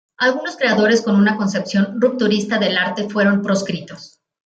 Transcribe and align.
Algunos 0.17 0.57
creadores 0.57 1.03
con 1.03 1.15
una 1.15 1.37
concepción 1.37 2.01
rupturista 2.01 2.57
del 2.57 2.75
arte 2.75 3.07
fueron 3.07 3.43
proscritos. 3.43 4.19